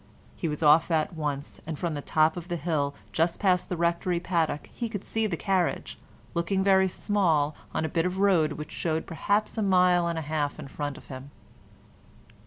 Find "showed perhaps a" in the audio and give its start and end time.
8.71-9.61